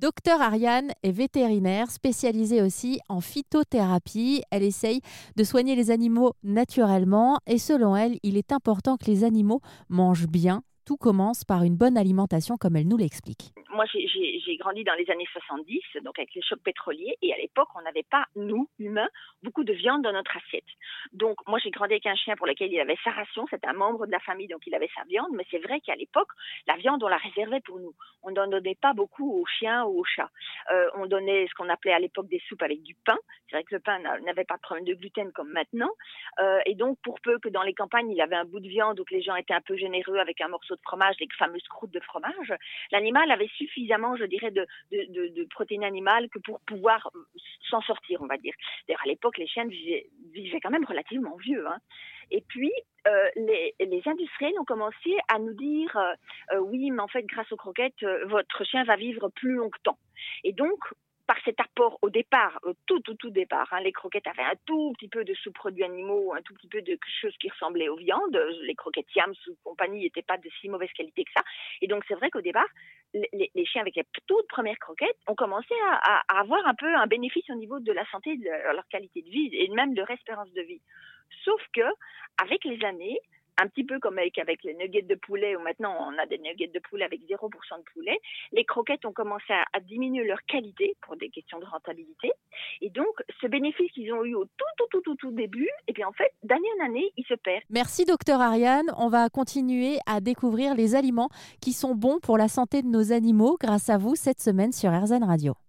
Docteur 0.00 0.40
Ariane 0.40 0.92
est 1.02 1.10
vétérinaire 1.10 1.90
spécialisée 1.90 2.62
aussi 2.62 3.00
en 3.10 3.20
phytothérapie. 3.20 4.42
Elle 4.50 4.62
essaye 4.62 5.02
de 5.36 5.44
soigner 5.44 5.76
les 5.76 5.90
animaux 5.90 6.32
naturellement 6.42 7.38
et 7.46 7.58
selon 7.58 7.94
elle, 7.94 8.18
il 8.22 8.38
est 8.38 8.50
important 8.50 8.96
que 8.96 9.04
les 9.04 9.24
animaux 9.24 9.60
mangent 9.90 10.26
bien. 10.26 10.62
Tout 10.86 10.96
commence 10.96 11.44
par 11.44 11.64
une 11.64 11.76
bonne 11.76 11.98
alimentation 11.98 12.56
comme 12.56 12.76
elle 12.76 12.88
nous 12.88 12.96
l'explique 12.96 13.52
moi, 13.80 13.86
j'ai 13.94 14.56
grandi 14.58 14.84
dans 14.84 14.92
les 14.92 15.10
années 15.10 15.26
70, 15.32 15.80
donc 16.04 16.18
avec 16.18 16.34
les 16.34 16.42
chocs 16.42 16.62
pétroliers, 16.62 17.16
et 17.22 17.32
à 17.32 17.38
l'époque, 17.38 17.68
on 17.74 17.80
n'avait 17.80 18.02
pas, 18.02 18.26
nous, 18.36 18.68
humains, 18.78 19.08
beaucoup 19.42 19.64
de 19.64 19.72
viande 19.72 20.02
dans 20.02 20.12
notre 20.12 20.36
assiette. 20.36 20.68
Donc, 21.14 21.38
moi, 21.48 21.58
j'ai 21.62 21.70
grandi 21.70 21.94
avec 21.94 22.04
un 22.04 22.14
chien 22.14 22.36
pour 22.36 22.46
lequel 22.46 22.70
il 22.70 22.78
avait 22.78 22.98
sa 23.02 23.10
ration, 23.10 23.46
c'était 23.48 23.68
un 23.68 23.72
membre 23.72 24.06
de 24.06 24.12
la 24.12 24.20
famille, 24.20 24.48
donc 24.48 24.66
il 24.66 24.74
avait 24.74 24.90
sa 24.94 25.04
viande, 25.04 25.30
mais 25.32 25.46
c'est 25.50 25.60
vrai 25.60 25.80
qu'à 25.80 25.94
l'époque, 25.96 26.28
la 26.66 26.76
viande, 26.76 27.02
on 27.02 27.08
la 27.08 27.16
réservait 27.16 27.60
pour 27.60 27.78
nous. 27.78 27.94
On 28.22 28.32
n'en 28.32 28.48
donnait 28.48 28.74
pas 28.74 28.92
beaucoup 28.92 29.40
aux 29.40 29.46
chiens 29.46 29.84
ou 29.84 30.00
aux 30.00 30.04
chats. 30.04 30.30
Euh, 30.70 30.90
on 30.96 31.06
donnait 31.06 31.46
ce 31.46 31.54
qu'on 31.54 31.70
appelait 31.70 31.94
à 31.94 31.98
l'époque 31.98 32.28
des 32.28 32.42
soupes 32.48 32.62
avec 32.62 32.82
du 32.82 32.94
pain. 33.06 33.16
C'est 33.48 33.56
vrai 33.56 33.64
que 33.64 33.74
le 33.74 33.80
pain 33.80 33.98
n'avait 33.98 34.44
pas 34.44 34.56
de 34.56 34.60
problème 34.60 34.84
de 34.84 34.92
gluten 34.92 35.32
comme 35.32 35.48
maintenant. 35.52 35.90
Euh, 36.38 36.60
et 36.66 36.74
donc, 36.74 36.98
pour 37.02 37.18
peu 37.20 37.38
que 37.38 37.48
dans 37.48 37.62
les 37.62 37.72
campagnes, 37.72 38.10
il 38.10 38.20
avait 38.20 38.36
un 38.36 38.44
bout 38.44 38.60
de 38.60 38.68
viande 38.68 39.00
ou 39.00 39.04
que 39.04 39.14
les 39.14 39.22
gens 39.22 39.36
étaient 39.36 39.54
un 39.54 39.62
peu 39.62 39.76
généreux 39.76 40.18
avec 40.18 40.42
un 40.42 40.48
morceau 40.48 40.76
de 40.76 40.82
fromage, 40.82 41.16
les 41.18 41.28
fameuses 41.38 41.66
croûtes 41.68 41.92
de 41.92 42.00
fromage, 42.00 42.52
l'animal 42.92 43.30
avait 43.30 43.48
su 43.56 43.69
suffisamment, 43.70 44.16
je 44.16 44.24
dirais, 44.24 44.50
de, 44.50 44.66
protéines 45.50 45.84
animales 45.84 46.28
que 46.28 46.38
pour 46.38 46.60
pouvoir 46.60 47.10
euh, 47.14 47.20
s'en 47.68 47.80
sortir, 47.82 48.20
on 48.22 48.26
va 48.26 48.36
dire. 48.36 48.54
D'ailleurs, 48.86 49.02
à 49.04 49.08
l'époque, 49.08 49.38
les 49.38 49.46
chiens 49.46 49.66
vivaient, 49.66 50.60
quand 50.62 50.70
même 50.70 50.84
relativement 50.84 51.36
vieux. 51.36 51.66
Hein. 51.66 51.78
Et 52.30 52.42
puis, 52.46 52.72
euh, 53.06 53.28
les, 53.36 53.74
les, 53.80 54.02
industriels 54.06 54.58
ont 54.60 54.64
commencé 54.64 55.16
à 55.28 55.38
nous 55.38 55.54
dire 55.54 55.96
euh, 56.52 56.58
oui, 56.58 56.90
mais 56.90 57.02
en 57.02 57.08
fait, 57.08 57.24
grâce 57.24 57.50
aux 57.50 57.56
croquettes, 57.56 58.04
votre 58.26 58.64
chien 58.64 58.84
va 58.84 58.96
vivre 58.96 59.28
plus 59.30 59.54
longtemps. 59.54 59.98
Et 60.44 60.52
donc, 60.52 60.78
par 61.30 61.38
cet 61.44 61.60
apport 61.60 61.96
au 62.02 62.10
départ, 62.10 62.58
au 62.64 62.72
tout, 62.86 62.98
tout, 62.98 63.14
tout 63.14 63.30
départ, 63.30 63.68
hein, 63.70 63.80
les 63.82 63.92
croquettes 63.92 64.26
avaient 64.26 64.42
un 64.42 64.56
tout 64.66 64.92
petit 64.98 65.06
peu 65.06 65.22
de 65.22 65.32
sous-produits 65.34 65.84
animaux, 65.84 66.34
un 66.34 66.42
tout 66.42 66.54
petit 66.54 66.66
peu 66.66 66.82
de 66.82 66.98
choses 67.20 67.36
qui 67.38 67.48
ressemblaient 67.48 67.88
aux 67.88 67.94
viandes. 67.94 68.36
Les 68.62 68.74
croquettes 68.74 69.14
Yams 69.14 69.36
ou 69.46 69.54
compagnie 69.62 70.00
n'étaient 70.00 70.22
pas 70.22 70.38
de 70.38 70.50
si 70.60 70.68
mauvaise 70.68 70.90
qualité 70.90 71.22
que 71.22 71.30
ça. 71.32 71.44
Et 71.82 71.86
donc, 71.86 72.02
c'est 72.08 72.16
vrai 72.16 72.30
qu'au 72.30 72.40
départ, 72.40 72.66
les, 73.14 73.64
chiens 73.64 73.82
avec 73.82 73.94
les 73.94 74.02
toutes 74.26 74.48
premières 74.48 74.80
croquettes 74.80 75.18
ont 75.28 75.36
commencé 75.36 75.72
à, 76.02 76.20
avoir 76.40 76.66
un 76.66 76.74
peu 76.74 76.92
un 76.96 77.06
bénéfice 77.06 77.48
au 77.48 77.54
niveau 77.54 77.78
de 77.78 77.92
la 77.92 78.04
santé, 78.06 78.36
de 78.36 78.74
leur 78.74 78.88
qualité 78.88 79.22
de 79.22 79.30
vie 79.30 79.50
et 79.52 79.68
même 79.68 79.94
de 79.94 80.00
leur 80.00 80.10
espérance 80.10 80.52
de 80.52 80.62
vie. 80.62 80.82
Sauf 81.44 81.62
que, 81.72 81.86
avec 82.42 82.64
les 82.64 82.84
années, 82.84 83.20
un 83.58 83.68
petit 83.68 83.84
peu 83.84 83.98
comme 83.98 84.18
avec, 84.18 84.36
les 84.64 84.74
nuggets 84.74 85.02
de 85.02 85.14
poulet, 85.14 85.56
où 85.56 85.60
maintenant 85.60 85.96
on 86.00 86.18
a 86.18 86.26
des 86.26 86.38
nuggets 86.38 86.68
de 86.68 86.78
poulet 86.80 87.04
avec 87.04 87.20
0% 87.22 87.28
de 87.30 87.84
poulet, 87.92 88.18
les 88.52 88.64
croquettes 88.64 89.04
ont 89.04 89.12
commencé 89.12 89.52
à, 89.52 89.80
diminuer 89.80 90.24
leur 90.24 90.42
qualité 90.42 90.96
pour 91.02 91.16
des 91.16 91.30
questions 91.30 91.58
de 91.58 91.64
rentabilité. 91.64 92.30
Et 92.80 92.90
donc, 92.90 93.22
ce 93.40 93.46
bénéfice 93.46 93.90
qu'ils 93.92 94.12
ont 94.12 94.24
eu 94.24 94.34
au 94.34 94.44
tout, 94.44 94.64
tout, 94.76 94.86
tout, 94.90 95.00
tout, 95.00 95.14
tout 95.16 95.30
début, 95.30 95.64
et 95.64 95.88
eh 95.88 95.92
bien 95.92 96.08
en 96.08 96.12
fait, 96.12 96.32
d'année 96.42 96.68
en 96.80 96.86
année, 96.86 97.12
il 97.16 97.24
se 97.24 97.34
perd. 97.34 97.62
Merci, 97.70 98.04
docteur 98.04 98.40
Ariane. 98.40 98.90
On 98.96 99.08
va 99.08 99.28
continuer 99.28 99.98
à 100.06 100.20
découvrir 100.20 100.74
les 100.74 100.94
aliments 100.94 101.30
qui 101.60 101.72
sont 101.72 101.94
bons 101.94 102.20
pour 102.20 102.38
la 102.38 102.48
santé 102.48 102.82
de 102.82 102.88
nos 102.88 103.12
animaux 103.12 103.56
grâce 103.60 103.88
à 103.88 103.98
vous 103.98 104.14
cette 104.14 104.40
semaine 104.40 104.72
sur 104.72 104.90
RZN 104.90 105.24
Radio. 105.24 105.60